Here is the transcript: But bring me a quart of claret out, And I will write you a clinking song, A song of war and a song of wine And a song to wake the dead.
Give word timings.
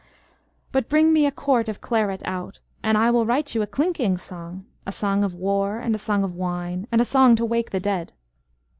But 0.71 0.89
bring 0.89 1.13
me 1.13 1.27
a 1.27 1.31
quart 1.31 1.69
of 1.69 1.79
claret 1.79 2.23
out, 2.25 2.59
And 2.81 2.97
I 2.97 3.11
will 3.11 3.23
write 3.23 3.53
you 3.53 3.61
a 3.61 3.67
clinking 3.67 4.17
song, 4.17 4.65
A 4.87 4.91
song 4.91 5.23
of 5.23 5.35
war 5.35 5.77
and 5.77 5.93
a 5.93 5.99
song 5.99 6.23
of 6.23 6.33
wine 6.33 6.87
And 6.91 6.99
a 7.01 7.05
song 7.05 7.35
to 7.35 7.45
wake 7.45 7.69
the 7.69 7.79
dead. 7.79 8.11